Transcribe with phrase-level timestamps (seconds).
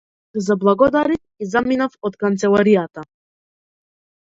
[0.35, 3.07] Му се заблагодарив и заминав од канцеларијата.